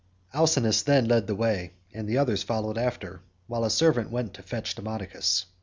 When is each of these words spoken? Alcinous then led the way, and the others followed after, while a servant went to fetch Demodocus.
Alcinous 0.33 0.81
then 0.81 1.07
led 1.07 1.27
the 1.27 1.35
way, 1.35 1.73
and 1.93 2.09
the 2.09 2.17
others 2.17 2.41
followed 2.41 2.75
after, 2.75 3.21
while 3.45 3.63
a 3.63 3.69
servant 3.69 4.09
went 4.09 4.33
to 4.33 4.41
fetch 4.41 4.73
Demodocus. 4.75 5.45